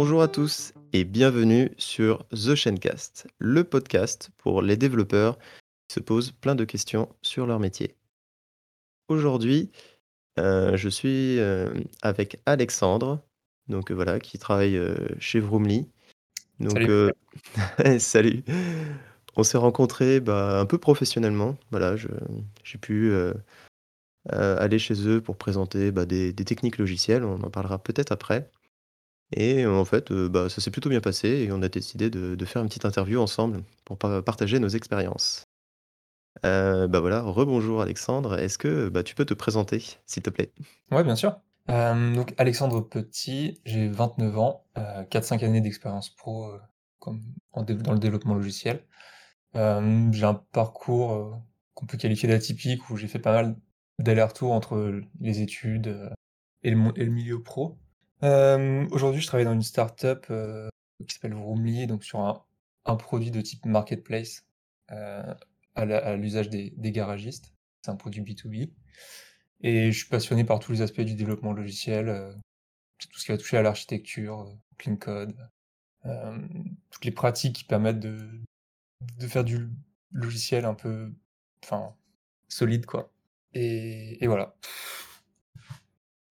[0.00, 5.36] Bonjour à tous et bienvenue sur The Chaincast, le podcast pour les développeurs
[5.88, 7.96] qui se posent plein de questions sur leur métier.
[9.08, 9.72] Aujourd'hui,
[10.38, 13.20] euh, je suis euh, avec Alexandre,
[13.66, 14.80] donc euh, voilà, qui travaille
[15.18, 15.88] chez Vroomly.
[16.60, 17.98] Donc, Salut.
[17.98, 18.44] salut.
[19.34, 21.56] On s'est rencontrés bah, un peu professionnellement.
[21.72, 23.12] Voilà, j'ai pu
[24.28, 27.24] aller chez eux pour présenter bah, des, des techniques logicielles.
[27.24, 28.48] On en parlera peut-être après.
[29.32, 32.62] Et en fait, bah, ça s'est plutôt bien passé et on a décidé de faire
[32.62, 35.44] une petite interview ensemble pour partager nos expériences.
[36.44, 38.38] Heu, bah, voilà, rebonjour Alexandre.
[38.38, 40.52] Est-ce que, bah, tu peux te présenter, s'il te plaît?
[40.90, 41.40] Ouais, bien sûr.
[41.68, 44.64] donc Alexandre Petit, j'ai 29 ans,
[45.10, 46.58] 4-5 années d'expérience pro, euh,
[46.98, 47.20] comme
[47.54, 48.84] dans le développement logiciel.
[49.54, 51.38] j'ai un parcours,
[51.74, 53.56] qu'on peut qualifier d'atypique où j'ai fait pas mal
[53.98, 56.10] d'allers-retours entre les études,
[56.62, 57.78] et le milieu pro.
[58.22, 60.26] Aujourd'hui, je travaille dans une start-up,
[61.06, 62.20] qui s'appelle Vroomly, donc sur
[62.84, 64.44] un produit de type marketplace,
[65.78, 67.54] à l'usage des, garagistes.
[67.82, 68.70] C'est un produit B2B.
[69.60, 72.32] Et je suis passionné par tous les aspects du développement logiciel, euh,
[72.98, 75.36] tout ce qui va toucher à l'architecture, euh, clean code,
[76.06, 76.38] euh,
[76.90, 78.28] toutes les pratiques qui permettent de,
[79.26, 79.68] faire du
[80.12, 81.12] logiciel un peu
[81.64, 81.94] enfin,
[82.48, 82.86] solide.
[82.86, 83.12] quoi.
[83.54, 84.54] Et, voilà.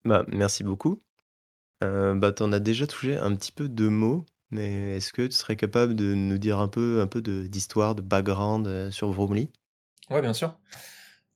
[0.05, 1.01] Bah, merci beaucoup.
[1.81, 5.33] Bah, tu en as déjà touché un petit peu de mots, mais est-ce que tu
[5.33, 9.49] serais capable de nous dire un peu, un peu d'histoire, de, background sur Vroomly?
[10.09, 10.57] Ouais, bien sûr.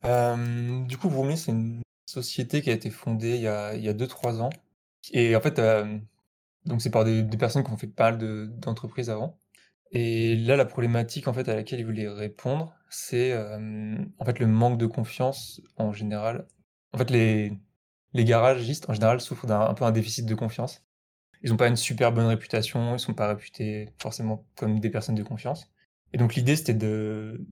[0.03, 3.89] du coup, Vroomly, c'est une société qui a été fondée il y a, il y
[3.89, 4.49] a 2-3 ans.
[5.11, 5.59] Et en fait,
[6.79, 9.37] c'est par des, personnes qui ont fait pas mal d'entreprises avant.
[9.91, 14.47] Et là, la problématique en fait à laquelle ils voulaient répondre, c'est en fait le
[14.47, 16.47] manque de confiance en général.
[16.93, 17.57] En fait, les,
[18.13, 20.83] les garagistes en général souffrent d'un peu un déficit de confiance.
[21.43, 25.15] Ils n'ont pas une super bonne réputation, ils sont pas réputés forcément comme des personnes
[25.15, 25.71] de confiance.
[26.13, 27.45] Et donc l'idée c'était de,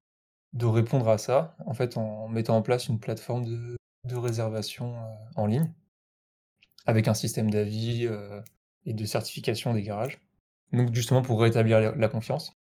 [0.62, 5.16] répondre à ça, en fait, en mettant en place une plateforme de, de réservation euh,
[5.36, 5.72] en ligne,
[6.86, 8.42] avec un système d'avis euh,
[8.86, 10.20] et de certification des garages.
[10.72, 12.54] Donc justement pour rétablir la confiance.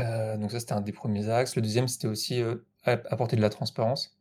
[0.00, 1.56] Euh, donc ça c'était un des premiers axes.
[1.56, 2.42] Le deuxième c'était aussi
[2.84, 4.17] apporter de la transparence.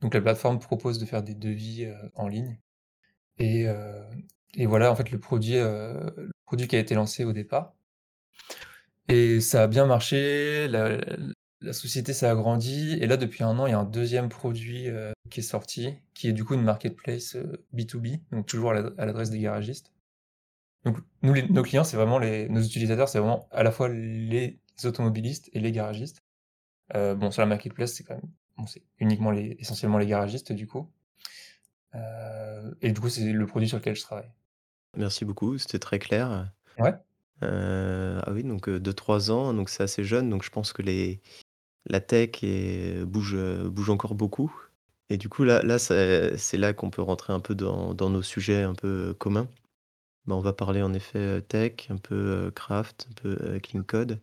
[0.00, 2.58] Donc la plateforme propose de faire des devis en ligne.
[3.38, 3.66] Et,
[4.54, 7.74] et, voilà en fait le produit, le produit qui a été lancé au départ.
[9.08, 10.68] Et ça a bien marché.
[10.68, 10.98] La,
[11.60, 14.88] la société s'est agrandie et là depuis un an, il y a un deuxième produit,
[14.88, 17.36] euh, qui est sorti, qui est du coup une marketplace,
[17.74, 19.92] B2B, euh, donc toujours à l'adresse des garagistes.
[20.84, 24.60] Donc nous nos clients, c'est vraiment les nos utilisateurs, c'est vraiment à la fois les
[24.84, 26.22] automobilistes et les garagistes.
[26.94, 30.52] Euh, bon sur la marketplace, c'est quand même bon c'est uniquement les essentiellement les garagistes
[30.52, 30.88] du coup.
[32.82, 34.30] et du coup, c'est le produit sur lequel je travaille.
[34.96, 36.50] Merci beaucoup, c'était très clair.
[36.78, 36.94] Ouais.
[37.42, 41.20] ah oui, donc 2-3 ans, donc c'est assez jeune, donc je pense que les
[41.86, 42.44] la tech
[43.04, 44.54] bouge, bouge encore beaucoup.
[45.10, 48.62] Et du coup, là, là c'est là qu'on peut rentrer un peu dans, nos sujets
[48.62, 49.48] un peu communs.
[50.26, 54.20] Bah, on va parler en effet tech, un peu craft, un peu clean code.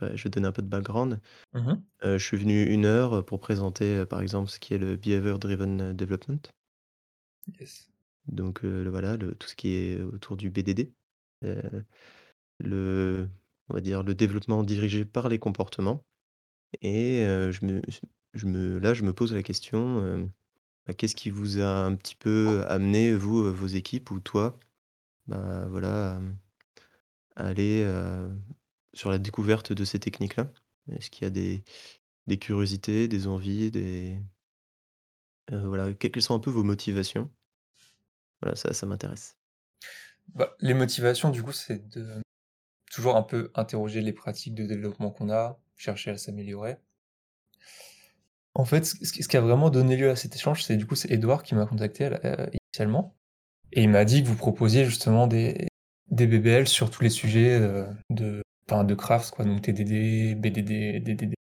[0.00, 1.20] Je vais, donner un peu de background.
[1.54, 5.38] Mmh je suis venu une heure pour présenter, par exemple, ce qui est le Behavior
[5.38, 6.40] Driven Development.
[7.60, 7.90] Yes.
[8.26, 10.92] Donc voilà, le, tout ce qui est autour du BDD.
[12.60, 13.28] le,
[13.68, 16.04] on va dire le développement dirigé par les comportements.
[16.82, 17.82] Et je me
[18.34, 20.30] je me là, je me pose la question,
[20.86, 24.58] bah, qu'est-ce qui vous a un petit peu amené, vous, vos équipes ou toi,
[25.26, 26.20] bah, voilà,
[27.36, 27.84] à aller,
[28.98, 30.50] sur la découverte de ces techniques-là?
[30.90, 31.30] Est-ce qu'il y a
[32.26, 34.18] des curiosités, des envies, des
[35.50, 37.30] voilà, quelles sont un peu vos motivations?
[38.42, 39.36] Voilà, ça ça m'intéresse.
[40.34, 42.20] Bah, les motivations, du coup, c'est de
[42.90, 46.76] toujours un peu interroger les pratiques de développement qu'on a, chercher à s'améliorer.
[48.54, 51.10] En fait, ce qui a vraiment donné lieu à cet échange, c'est du coup, c'est
[51.10, 53.16] Edouard qui m'a contacté euh, initialement
[53.72, 55.68] et il m'a dit que vous proposiez justement des
[56.10, 61.02] des BBL sur tous les sujets, euh, de enfin de crafts quoi, donc TDD, BDD,
[61.02, 61.34] DDD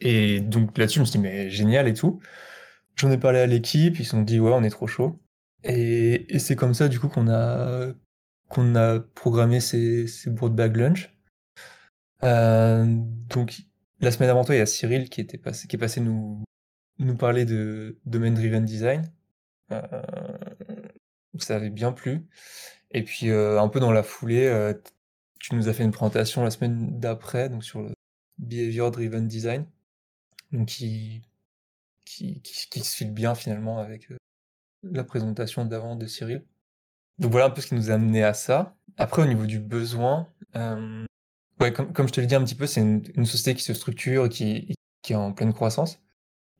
[0.00, 2.20] et donc là-dessus, je me suis dit: «Mais génial et tout».
[2.96, 5.20] J'en ai parlé à l'équipe, ils se sont dit: «Ouais, on est trop chaud»
[5.64, 7.92] et c'est comme ça du coup qu'on a
[8.48, 11.14] qu'on a programmé ces ces Broadbag Lunch.
[12.24, 12.84] Euh,
[13.28, 13.62] donc
[14.00, 16.42] la semaine avant toi, il y a Cyril qui était passé qui est passé nous
[16.98, 19.12] nous parler de Domain Driven Design.
[19.72, 20.02] Euh,
[21.38, 22.26] ça avait bien plu
[22.92, 24.74] et puis, euh, un peu dans la foulée,
[25.42, 27.92] tu nous as fait une présentation la semaine d'après, donc sur le
[28.38, 29.66] Behavior Driven Design,
[30.52, 31.22] donc qui
[32.04, 34.08] qui qui se file bien finalement avec,
[34.84, 36.44] la présentation d'avant de Cyril.
[37.18, 39.60] Donc voilà un peu ce qui nous a amené à ça Après au niveau du
[39.60, 41.06] besoin, hem,
[41.60, 43.74] ouais, comme comme je te l'ai dit un petit peu, c'est une société qui se
[43.74, 46.00] structure et qui qui est en pleine croissance.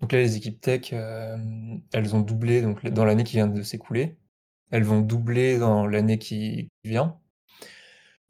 [0.01, 3.63] Donc là, les équipes tech, hem, elles ont doublé donc dans l'année qui vient de
[3.63, 4.17] s'écouler.
[4.71, 7.21] Elles vont doubler dans l'année qui vient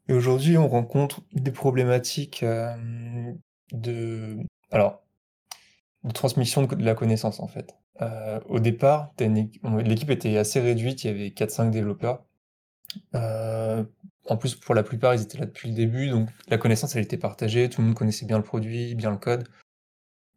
[0.07, 3.37] et aujourd'hui, on rencontre des problématiques, hem,
[3.71, 4.37] de
[4.71, 5.03] alors,
[6.03, 7.75] de transmission de la connaissance, en fait.
[8.01, 12.25] Heu, au départ, l'équipe était assez réduite, il y avait quatre cinq développeurs.
[13.15, 13.91] Heu,
[14.27, 17.03] en plus, pour la plupart, ils étaient là depuis le début, donc la connaissance, elle
[17.03, 19.47] était partagée, tout le monde connaissait bien le produit, bien le code.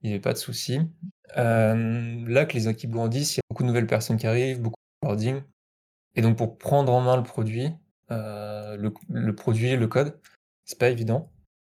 [0.02, 0.80] Il y avait pas de souci.
[1.34, 4.78] Là que les équipes grandissent, il y a beaucoup de nouvelles personnes qui arrivent, beaucoup
[5.02, 5.42] de onboarding
[6.14, 7.70] et donc pour prendre en main le produit,
[8.10, 8.76] heu,
[9.08, 10.18] le produit, le code,
[10.64, 11.30] c'est pas évident.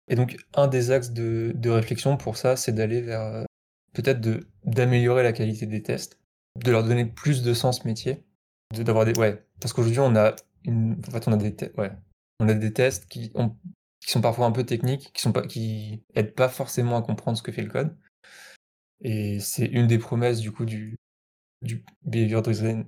[0.08, 3.46] Et donc un des axes de de réflexion pour ça, c'est d'aller vers, heu,
[3.94, 4.20] peut-être
[4.64, 6.18] d'améliorer la qualité des tests,
[6.62, 8.24] de leur donner plus de sens métier,
[8.72, 10.34] d'avoir des ouais, parce qu'aujourd'hui on a
[10.64, 11.92] une en fait on a des ouais,
[12.40, 13.32] on a des tests qui
[14.00, 17.38] qui sont parfois un peu techniques, qui sont pas qui aident pas forcément à comprendre
[17.38, 17.96] ce que fait le code.
[19.00, 20.98] Et c'est une des promesses du coup du
[22.04, 22.84] behavior driven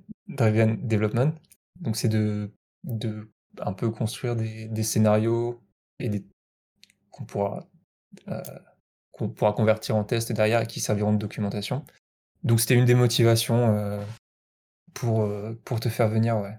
[0.87, 1.33] development.
[1.81, 2.53] Donc c'est de
[3.63, 5.61] un peu construire des des scénarios
[6.01, 6.25] et des
[7.11, 7.67] qu'on pourra,
[8.29, 8.43] heu,
[9.13, 11.85] qu'on pourra convertir en tests derrière et qui serviront de documentation.
[12.45, 14.01] Donc c'était une des motivations, heu,
[14.95, 16.59] pour, heu, pour te faire venir, ouais.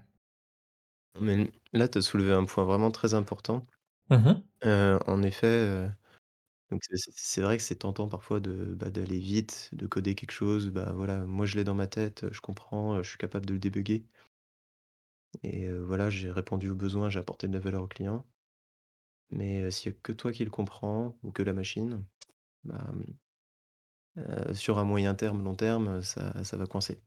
[1.20, 3.66] Mais là, tu as soulevé un point vraiment très important.
[4.10, 4.48] Mmh mh.
[4.64, 5.88] Heu, en effet,
[6.70, 6.82] donc
[7.16, 10.92] c'est vrai que c'est tentant parfois de, bah, d'aller vite, de coder quelque chose, bah,
[10.94, 14.06] voilà, moi je l'ai dans ma tête, je comprends, je suis capable de le débugger
[15.42, 18.26] et heu, voilà, j'ai répondu aux besoins, j'ai apporté de la valeur au client.
[19.30, 22.04] Mais heu, s'il y a que toi qui le comprends ou que la machine,
[22.64, 22.92] bah,
[24.16, 27.02] mmh, sur un moyen terme, long terme, ça ça va coincer.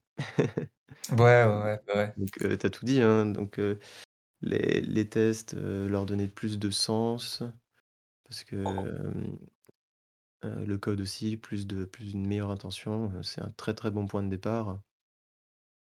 [1.10, 2.16] Ouais, ouais, ouais, bah, ouais.
[2.18, 3.80] Donc heu, tu as tout dit, hein, donc heu,
[4.42, 7.44] les les tests, heu, leur donner plus de sens
[8.26, 8.58] parce que,
[9.08, 9.40] hem,
[10.46, 13.90] heu, le code aussi, plus de plus une meilleure intention, heu, c'est un très, très
[13.92, 14.80] bon point de départ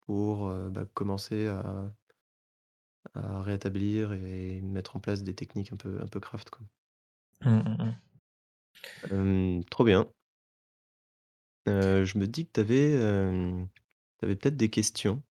[0.00, 1.92] pour, heu, bah, commencer à
[3.16, 6.66] à rétablir et mettre en place des techniques un peu un peu craft, quoi.
[7.44, 7.94] Mmh, mmh mh.
[9.10, 10.08] Hem, trop bien.
[11.66, 13.66] Je me dis que tu avais,
[14.18, 15.22] peut-être des questions,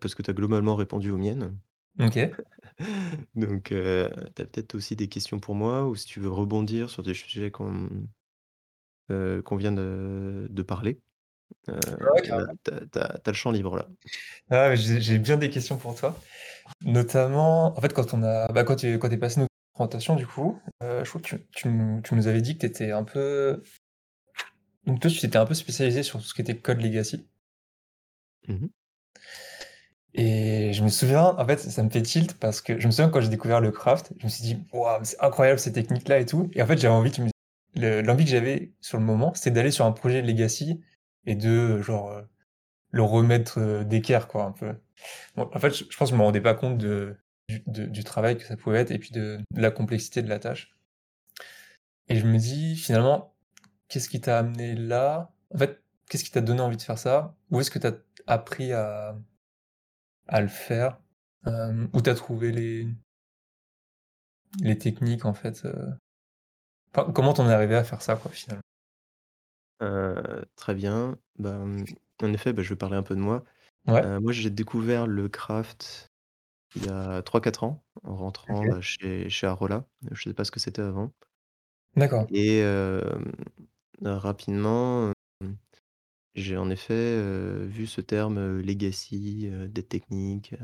[0.00, 1.58] parce que tu as globalement répondu aux miennes.
[2.00, 2.32] OK.
[3.34, 7.02] Donc tu as peut-être aussi des questions pour moi ou si tu veux rebondir sur
[7.02, 7.88] des sujets qu'on
[9.08, 11.00] qu'on vient de de parler,
[11.68, 12.52] heu, Ouais, là, carrément.
[12.64, 13.86] tu as tu as tu as le champ libre, là.
[14.50, 16.16] Ah j'ai bien des questions pour toi.
[16.82, 20.26] Notamment, en fait, quand on a bah, quand tu quand es passé notre présentation du
[20.26, 22.92] coup, heu, je crois que tu tu nous tu nous avais dit que tu étais
[22.92, 23.62] un peu
[24.86, 27.26] donc toi, tu t'étais un peu spécialisé sur tout ce qui était code legacy
[28.48, 28.68] Mmh mh.
[30.14, 33.08] et je me souviens, en fait, ça me fait tilt parce que je me souviens
[33.08, 36.26] quand j'ai découvert le craft, je me suis dit: «Waouh, c'est incroyable ces techniques-là et
[36.26, 37.30] tout» et en fait, j'avais envie de me
[37.74, 40.80] le l'envie que j'avais sur le moment, c'était d'aller sur un projet legacy
[41.26, 42.28] et de, genre, heu,
[42.92, 44.74] le remettre, heu, d'équerre quoi, un peu.
[45.36, 47.16] Bon, en fait, je pense que je me rendais pas compte de
[47.66, 50.74] du travail que ça pouvait être et puis de la complexité de la tâche
[52.08, 53.34] et je me dis finalement,
[53.88, 55.32] qu'est-ce qui t'a amené là?
[55.54, 57.36] En fait, qu'est-ce qui t'a donné envie de faire ça?
[57.50, 57.94] Où est-ce que tu as
[58.26, 59.16] appris à
[60.26, 60.98] à le faire?
[61.46, 62.88] Hem, où tu as trouvé les
[64.62, 65.92] les techniques en fait, heu?
[66.94, 68.62] Enfin, comment tu en es arrivé à faire ça quoi, finalement?
[69.82, 71.18] Heu, très bien.
[71.38, 71.84] Bah, mmh,
[72.22, 73.44] en effet, bah, je vais parler un peu de moi.
[73.86, 76.08] Ouais, Heu, moi, j'ai découvert le craft
[76.76, 79.86] il y a trois quatre ans en rentrant, OK, bah, chez chez Arola.
[80.12, 81.12] Je sais pas ce que c'était avant
[81.96, 82.28] d'accord.
[82.28, 83.32] et hem,
[84.02, 85.12] rapidement,
[85.42, 85.56] hem
[86.34, 90.54] J'ai en effet, heu, vu ce terme, heu, legacy, heu, dette technique,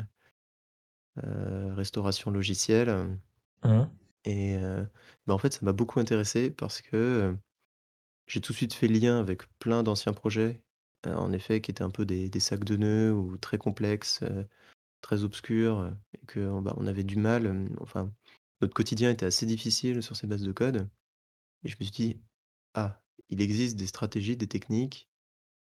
[1.16, 3.20] heu, restauration logicielle, hem
[3.62, 3.88] Mmh
[4.24, 4.88] et heu,
[5.26, 7.38] bah, en fait, ça m'a beaucoup intéressé parce que, heu,
[8.28, 10.62] j'ai tout de suite fait lien avec plein d'anciens projets,
[11.06, 14.22] heu, en effet, qui étaient un peu des des sacs de nœuds ou très complexes,
[14.24, 14.46] heu,
[15.02, 18.12] très obscurs, heu et que, bah, on avait du mal, hem, enfin,
[18.62, 20.88] notre quotidien était assez difficile sur ces bases de code
[21.64, 22.20] et je me suis dit:
[22.74, 25.08] «Ah, il existe des stratégies, des techniques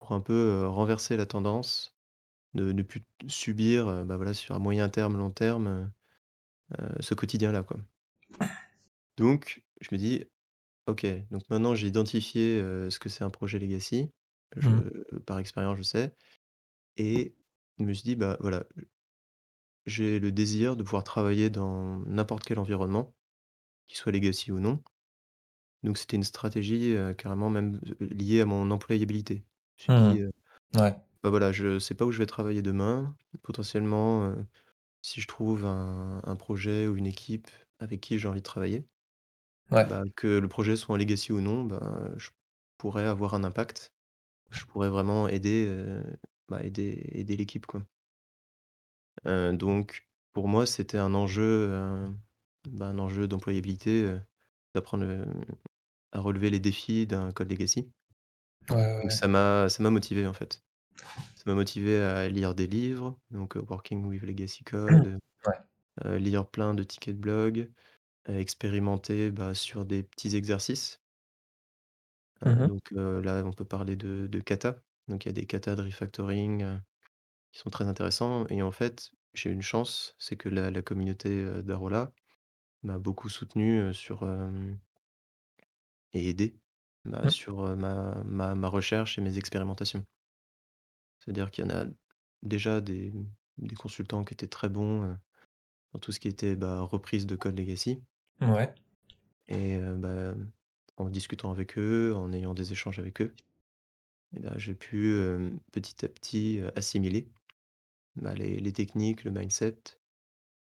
[0.00, 1.94] pour un peu, heu, renverser la tendance
[2.54, 6.96] De ne plus subir, heu, bah, voilà, sur un moyen terme, long terme, heu heu,
[7.00, 7.78] ce quotidien-là, quoi.
[9.16, 10.24] Donc je me dis:
[10.86, 14.10] «OK, donc maintenant j'ai identifié, heu, ce que c'est un projet legacy».
[14.56, 14.90] Je mh.
[15.26, 16.14] par expérience, je sais
[16.98, 17.36] et
[17.78, 18.64] je me suis dit: «Bah, voilà,
[19.86, 23.14] j'ai le désir de pouvoir travailler dans n'importe quel environnement,
[23.88, 24.82] qu'il soit legacy ou non».
[25.82, 29.44] Donc c'était une stratégie, heu, carrément même, heu, liée à mon employabilité.
[29.76, 30.32] Je me suis Mmh dit, heu:
[30.74, 30.96] Ouais.
[31.22, 34.34] «Bah, voilà, je sais pas où je vais travailler demain, potentiellement,
[35.02, 37.48] si je trouve un un projet ou une équipe
[37.80, 38.86] avec qui j'ai envie de travailler,
[39.70, 39.86] Ouais.
[39.86, 42.30] bah, que le projet soit en legacy ou non, ben, je
[42.78, 43.94] pourrais avoir un impact.
[44.50, 45.68] Je pourrais vraiment aider,
[46.48, 47.82] bah, aider aider l'équipe, quoi.
[49.24, 52.14] Donc pour moi, c'était un enjeu, heu,
[52.68, 54.16] bah, un enjeu d'employabilité,
[54.74, 55.24] d'apprendre,
[56.12, 57.92] à relever les défis d'un code legacy.
[58.70, 59.12] Ouais, ouais, Donc ouais.
[59.12, 60.64] ça m'a ça m'a motivé, en fait.
[61.36, 65.60] Ça m'a motivé à lire des livres, donc Working with Legacy Code, Ouais.
[66.04, 67.72] lire plein de tickets de blog,
[68.28, 71.00] heu, expérimenter, bah, sur des petits exercices.
[72.42, 72.70] Heu, Mmh mh.
[72.70, 74.76] donc heu, là, on peut parler de de kata.
[75.08, 76.80] Donc il y a des katas de refactoring, heu,
[77.52, 80.82] qui sont très intéressants et en fait, j'ai eu une chance, c'est que la la
[80.82, 82.12] communauté, heu, Darola
[82.84, 84.78] m'a beaucoup soutenu, heu, sur, hem
[86.12, 86.60] et aidé,
[87.04, 87.30] bah, Mmh.
[87.30, 90.04] sur, heu, ma ma ma recherche et mes expérimentations.
[91.18, 91.84] C'est-à-dire qu'il y en a
[92.42, 93.12] déjà des,
[93.58, 95.16] des consultants qui étaient très bons, heu,
[95.92, 98.02] dans tout ce qui était, bah, reprise de code legacy
[98.40, 98.74] Mouais.
[99.48, 100.34] et heu, bah,
[100.96, 103.34] en discutant avec eux, en ayant des échanges avec eux
[104.36, 107.30] et bah, j'ai pu, hem, petit à petit, heu, assimiler,
[108.16, 109.78] bah, les les techniques, le mindset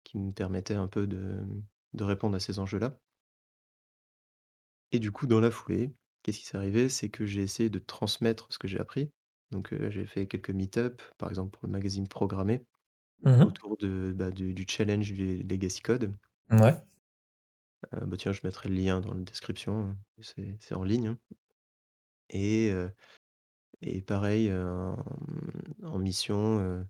[0.05, 1.45] qui me permettaient un peu de,
[1.95, 2.99] de répondre à ces enjeux-là.
[4.93, 6.89] Et du coup, dans la foulée, qu'est-ce qui s'est arrivé?
[6.89, 9.11] C'est que j'ai essayé de transmettre ce que j'ai appris.
[9.51, 12.65] Donc j'ai fait quelques meet-up, par exemple pour le magazine Programmer,
[13.23, 13.55] Mmh mh.
[13.55, 16.17] autour de, bah, du du challenge du legacy code.
[16.51, 16.85] Mouais.
[17.93, 21.09] Heu, bah, tiens, je mettrai le lien dans la description, hein, c'est c'est en ligne,
[21.09, 21.19] hein.
[22.31, 22.93] Et heu
[23.83, 24.97] et pareil, heu, en,
[25.85, 26.87] en mission, heu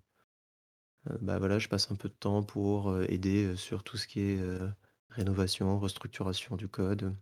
[1.09, 3.97] heu, bah, voilà, je passe un peu de temps pour, heu, aider, heu, sur tout
[3.97, 4.71] ce qui est, heu,
[5.09, 7.15] rénovation, restructuration du code.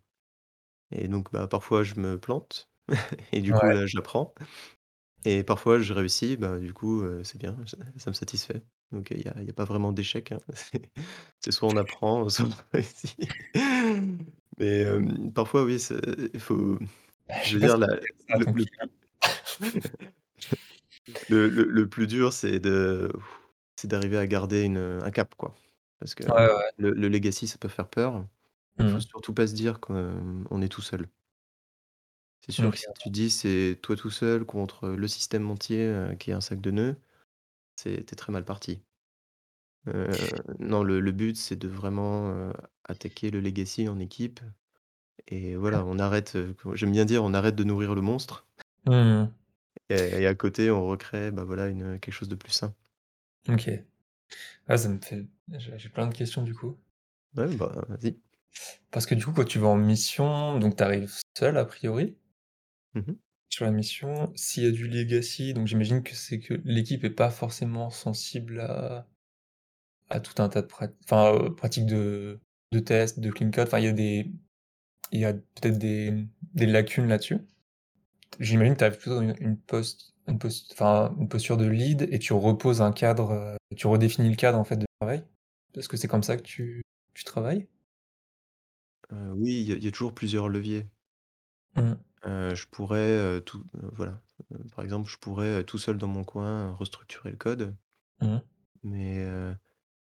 [0.92, 2.70] Et donc bah, parfois je me plante
[3.34, 3.74] et du coup, Ouais.
[3.74, 4.34] là, j'apprends
[5.26, 8.64] et parfois je réussis, bah, du coup, heu, c'est bien, ça ça me satisfait.
[8.94, 10.40] Donc il y a il y a pas vraiment d'échec, hein.
[10.56, 10.92] C'est
[11.42, 13.18] c'est soit on apprend, soit on réussit.
[14.60, 16.00] Mais hem, parfois, oui, c'est
[16.34, 16.78] il faut
[17.28, 18.00] Bah, je veux dire ça le
[18.34, 18.66] le plus
[21.30, 23.12] le le le plus dur, c'est de
[23.78, 25.56] c'est d'arriver à garder une, heu, un cap, quoi.
[26.00, 26.74] Parce que Ouais, ouais.
[26.78, 28.28] le le legacy, ça peut faire peur.
[28.80, 29.04] Il Mmh faut mh.
[29.10, 31.10] surtout pas se dire que, hem, on est tout seul.
[32.46, 33.10] C'est sûr OK, que si tu ouais.
[33.10, 36.72] dis: «C'est toi tout seul contre le système entier, heu, qui est un sac de
[36.72, 36.96] nœuds»,
[37.84, 38.84] c'est tu es très mal parti.
[39.88, 40.18] Heu,
[40.60, 42.54] non, le le but, c'est de vraiment, heu,
[42.86, 44.40] attaquer le legacy en équipe
[45.28, 48.48] et voilà, on arrête, heu, comment j'aime bien dire: «On arrête de nourrir le monstre»
[48.86, 49.34] Mmh mh.
[49.90, 52.76] et et à côté, on recrée, bah, voilà, une, heu, quelque chose de plus sain.
[53.50, 53.70] OK.
[54.68, 56.78] Ah, ça me fait j'ai j'ai plein de questions, du coup.
[57.36, 58.20] Ouais, bah, vas-y.
[58.92, 62.18] Parce que du coup, quand tu vas en mission, donc tu arrives seul a priori?
[62.94, 63.18] Mmh mh.
[63.54, 67.12] Sur la mission, s'il y a du legacy, donc j'imagine que c'est que l'équipe est
[67.12, 69.08] pas forcément sensible à
[70.10, 72.40] à tout un tas de prat enfin, heu, pratiques de
[72.72, 74.32] de test, de clean code, enfin, il y a des
[75.14, 77.40] il y a peut-être des, des lacunes là-dessus.
[78.40, 82.08] J'imagine que tu arrives plutôt une une post une post enfin, une posture de lead
[82.12, 85.24] et tu reposes un cadre, heu, tu redéfinis le cadre, en fait, de travail?
[85.76, 86.84] Est-ce que c'est comme ça que tu
[87.16, 87.68] tu travailles?
[89.12, 90.88] Heu, oui, il y a il y a toujours plusieurs leviers.
[91.76, 91.94] Mmh.
[92.26, 95.98] Heu, je pourrais, heu, tout heu, voilà, heu, par exemple, je pourrais, heu, tout seul
[95.98, 97.76] dans mon coin, restructurer le code.
[98.22, 98.44] Mmh mh.
[98.84, 99.56] Mais heu,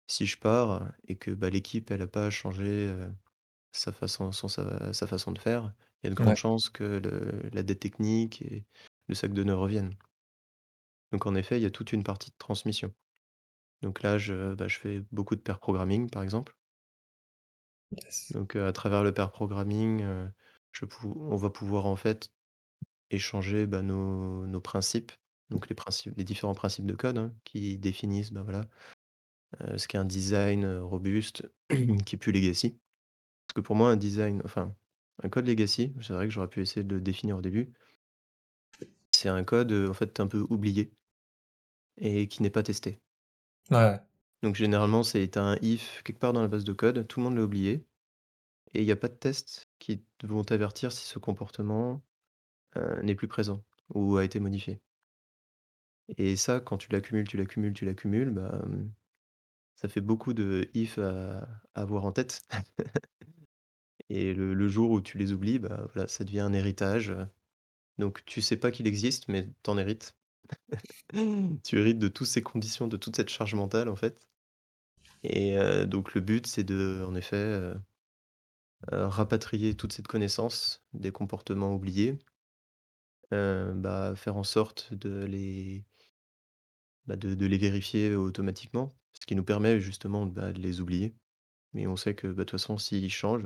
[0.07, 3.13] si je pars et que, bah, l'équipe, elle a pas changé, heu,
[3.73, 5.73] sa façon son sa sa façon de faire,
[6.03, 6.39] il y a de grandes Ouais.
[6.39, 8.65] chances que le la dette technique et
[9.09, 9.95] le sac de nœuds reviennent.
[11.11, 12.93] Donc en effet, il y a toute une partie de transmission.
[13.81, 16.55] Donc là, je, bah, je fais beaucoup de pair programming, par exemple.
[17.91, 18.31] Yes.
[18.31, 20.31] Donc heu, à travers le pair programming, heu,
[20.71, 22.29] je pou on va pouvoir, en fait,
[23.11, 25.11] échanger, bah, nos nos principes.
[25.49, 28.61] Donc les principes les différents principes de code, hein, qui définissent, bah, voilà,
[29.77, 31.49] ce qu'est un design, robuste
[32.05, 32.79] qui est plus legacy.
[33.47, 34.75] Parce que pour moi, un design enfin,
[35.23, 37.73] un code legacy, c'est vrai que j'aurais pu essayer de le définir au début
[39.11, 40.91] c'est un code, en fait, un peu oublié
[41.97, 42.99] et qui n'est pas testé.
[43.71, 43.99] Ouais.
[44.41, 47.35] Donc généralement, c'est un if quelque part dans la base de code, tout le monde
[47.35, 47.85] l'a oublié
[48.73, 52.01] et il y a pas de tests qui vont t'avertir si ce comportement,
[53.03, 54.79] n'est plus présent ou a été modifié.
[56.17, 58.91] Et ça, quand tu l'accumules, tu l'accumules, tu l'accumules, bah, mmh,
[59.75, 62.41] ça fait beaucoup de if à avoir en tête
[64.09, 67.13] et le jour où tu les oublies, bah, voilà, ça devient un héritage,
[67.99, 70.15] donc tu sais pas qu'il existe, mais tu en hérites.
[71.63, 74.19] Tu hérites de tous ces conditions, de toute cette charge mentale, en fait
[75.23, 77.73] et donc le but, c'est de, en effet,
[78.93, 82.19] heu, rapatrier toute cette connaissance des comportements oubliés
[83.31, 85.83] heu, bah, faire en sorte de les
[87.07, 88.95] bah, de les vérifier automatiquement.
[89.13, 91.15] Ce qui nous permet justement, bah, de les oublier.
[91.73, 93.45] Mais on sait que, de toute façon s'ils changent,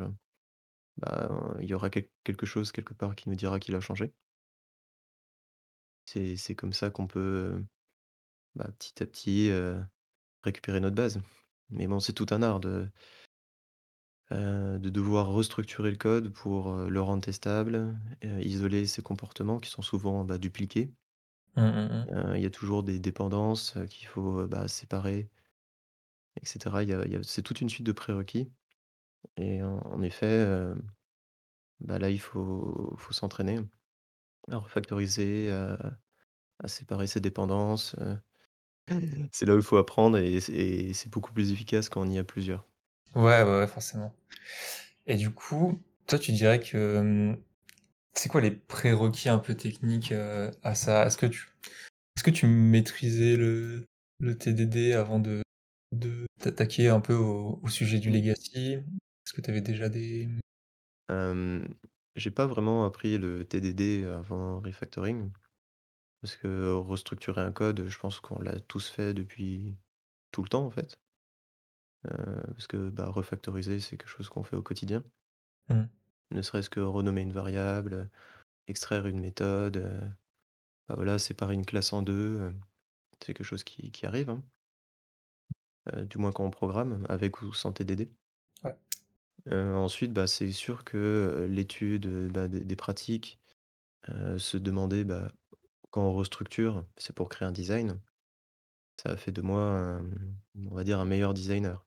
[0.97, 1.29] bah,
[1.61, 4.13] il y aura quel quelque chose quelque part qui nous dira qu'il a changé.
[6.07, 7.63] C'est comme ça qu'on peut,
[8.79, 9.83] petit à petit, heu,
[10.43, 11.21] récupérer notre base.
[11.71, 12.89] Mais bon, c'est tout un art de
[14.33, 19.59] heu, de devoir restructurer le code pour, heu, le rendre testable, heu, isoler ses comportements
[19.59, 20.93] qui sont souvent, bah, dupliqués.
[21.55, 22.07] Mmh mh, mmh.
[22.09, 25.29] Heu, il y a toujours des dépendances, heu, qu'il faut, heu, bah, séparer
[26.41, 26.83] et cetera.
[26.83, 28.51] Il y a il y a c'est toute une suite de prérequis
[29.37, 30.75] et en en effet, heu,
[31.79, 33.59] bah, là, il faut faut s'entraîner
[34.51, 35.97] à refactoriser, à
[36.63, 38.17] à séparer ses dépendances, heu,
[39.31, 42.09] c'est là où il faut apprendre et c'est et c'est beaucoup plus efficace quand on
[42.09, 42.65] y a plusieurs.
[43.15, 44.13] Ouais, ouais, forcément.
[45.07, 47.37] Et du coup, toi, tu dirais que, hem,
[48.13, 51.05] c'est quoi les prérequis un peu techniques, heu, à ça?
[51.07, 51.49] Est-ce que tu
[52.17, 53.85] est-ce que tu maîtrisais le
[54.19, 55.43] le TDD avant de
[55.93, 58.73] de t'attaquer un peu au au sujet du legacy?
[58.75, 60.29] Est-ce que tu avais déjà des
[61.09, 61.67] Hem,
[62.17, 65.31] j'ai pas vraiment appris le TDD avant refactoring
[66.21, 69.77] parce que restructurer un code, je pense qu'on l'a tous fait depuis
[70.31, 70.97] tout le temps, en fait.
[72.05, 75.03] Heu, parce que, bah, refactoriser, c'est quelque chose qu'on fait au quotidien.
[75.69, 75.89] mmh,
[76.31, 78.09] Ne serait-ce que renommer une variable,
[78.67, 80.01] extraire une méthode, heu,
[80.89, 82.55] bah, voilà, séparer une classe en 2, heu,
[83.21, 84.43] c'est quelque chose qui qui arrive, hein,
[86.03, 88.11] du moins quand on programme, avec ou sans TDD.
[88.65, 93.39] ouais, ensuite, bah, c'est sûr que, l'étude, bah, des des pratiques,
[94.37, 95.31] se demander, bah,
[95.91, 98.01] quand on restructure, c'est pour créer un design.
[98.99, 100.03] Ça a fait de moi un,
[100.55, 101.85] on va dire, un meilleur designer.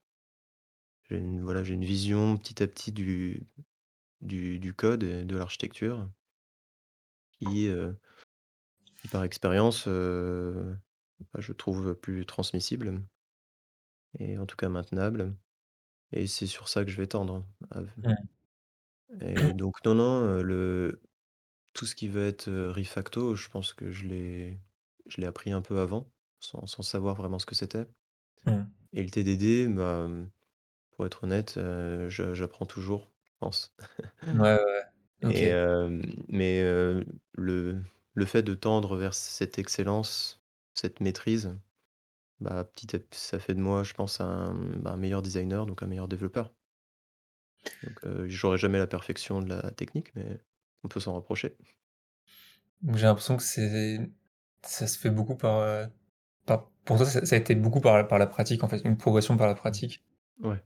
[1.08, 3.46] J'ai une voilà, j'ai une vision petit à petit du
[4.22, 6.08] du du code et de l'architecture
[7.32, 7.68] qui,
[8.96, 10.76] qui par expérience, heu,
[11.32, 13.02] bah, je trouve plus transmissible
[14.18, 15.36] et en tout cas maintenable
[16.12, 17.46] et c'est sur ça que je vais tendre,
[19.20, 21.02] et donc non, non, heu, le
[21.74, 24.60] tout ce qui va être, refacto, je pense que je l'ai
[25.06, 27.86] je l'ai appris un peu avant, sans sans savoir vraiment ce que c'était
[28.92, 30.08] et le TDD, bah,
[30.96, 33.74] pour être honnête, heu, je j'apprends toujours, je pense
[34.22, 34.58] Ouais,
[35.22, 35.30] ouais.
[35.30, 35.42] OK.
[35.50, 37.04] hem, mais heu,
[37.34, 37.82] le
[38.14, 40.42] le fait de tendre vers cette excellence,
[40.74, 41.58] cette maîtrise,
[42.40, 45.66] bah, petit à p ça fait de moi, je pense, un, bah, un meilleur designer,
[45.66, 46.54] donc un meilleur développeur.
[47.82, 50.40] Donc heu, j'aurai jamais la perfection de la technique, mais
[50.84, 51.56] on peut s'en rapprocher.
[52.82, 53.98] Donc j'ai l'impression que c'est
[54.64, 55.88] ça se fait beaucoup par, heu,
[56.46, 58.80] par pour toi, ça ça a été beaucoup par la par la pratique, en fait,
[58.84, 59.80] une progression par la Mmh.
[59.80, 60.04] pratique,
[60.40, 60.64] Ouais.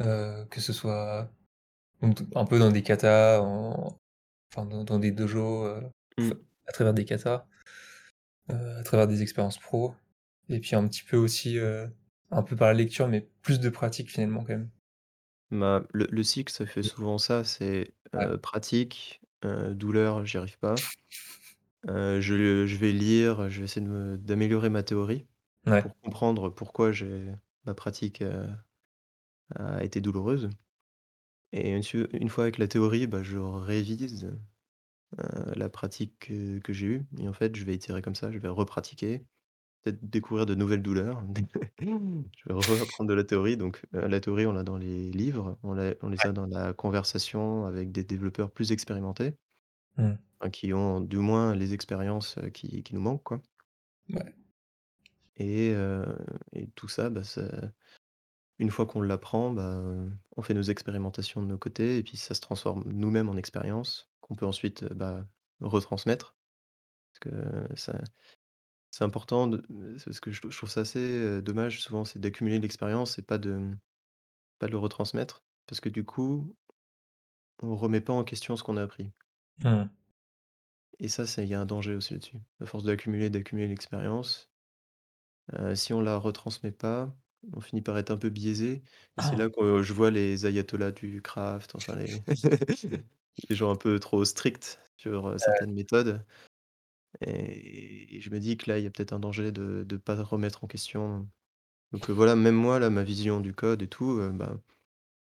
[0.00, 1.30] Heu, que ce soit
[2.34, 3.98] un peu dans des katas, en
[4.52, 5.82] enfin dans dans des dojos, heu,
[6.20, 6.44] f Mmh.
[6.68, 7.46] à travers des katas,
[8.50, 9.94] heu, à travers des expériences pro
[10.48, 11.58] et puis un petit peu aussi,
[12.30, 14.70] un peu par la lecture, mais plus de pratique finalement quand même.
[15.50, 20.88] Bah, le le cycle, ça fait souvent ça, c'est, Ouais, pratique, douleur, j'y arrive pas.
[21.86, 23.86] Je je vais lire, je vais essayer
[24.18, 25.26] d'améliorer ma théorie
[25.66, 27.32] ouais, pour comprendre pourquoi j'ai
[27.66, 28.22] ma pratique,
[29.56, 30.50] a été douloureuse.
[31.52, 34.24] Et une fois avec la théorie, bah, je révise,
[35.20, 37.06] heu, la pratique que que j'ai eue.
[37.20, 39.26] Et en fait, je vais itérer comme ça, je vais repratiquer,
[39.82, 41.22] peut-être découvrir de nouvelles douleurs.
[42.36, 43.56] Je vais reapprendre de la théorie.
[43.58, 46.46] Donc heu, la théorie, on l'a dans les livres, on l'a on les a dans
[46.46, 49.34] la conversation avec des développeurs plus expérimentés,
[49.96, 50.18] mmh,
[50.52, 53.42] qui ont du moins les expériences, qui qui nous manquent quoi.
[54.08, 54.34] Ouais,
[55.36, 56.16] et heu
[56.52, 57.42] et tout ça, bah, ça
[58.58, 59.82] une fois qu'on l'apprend, bah,
[60.36, 64.10] on fait nos expérimentations de nos côtés et puis ça se transforme nous-mêmes en expérience
[64.20, 65.26] qu'on peut ensuite, heu, bah,
[65.60, 66.36] retransmettre.
[67.22, 68.00] Parce que ça
[68.90, 69.58] c'est important de
[70.04, 73.38] parce que je je trouve ça assez, heu, dommage souvent, c'est d'accumuler l'expérience et pas
[73.38, 73.72] de
[74.58, 75.44] pas de le retransmettre.
[75.66, 76.56] Parce que du coup,
[77.64, 79.10] on remet pas en question ce qu'on a appris
[79.58, 79.88] mmh,
[80.98, 82.38] et ça, il y a un danger aussi là-dessus.
[82.60, 84.50] À force d'accumuler, d'accumuler l'expérience,
[85.52, 87.16] heu, si on la retransmet pas,
[87.52, 88.82] on finit par être un peu biaisé
[89.18, 92.22] et c'est là que je vois les ayatollahs du craft, enfin les
[93.48, 96.24] les gens un peu trop stricts sur, certaines méthodes
[97.20, 99.96] et et je me dis que là, il y a peut-être un danger de de
[99.96, 101.28] pas remettre en question.
[101.92, 104.56] Donc voilà, même moi là, ma vision du code et tout, bah,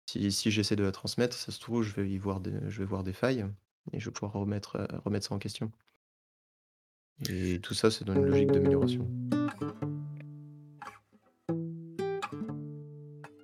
[0.07, 2.79] si si j'essaie de la transmettre, ça se trouve, je vais y voir des je
[2.79, 3.45] vais voir des failles
[3.93, 5.71] et je vais pouvoir remettre, remettre ça en question.
[7.29, 9.07] Et tout ça, c'est dans une logique d'amélioration.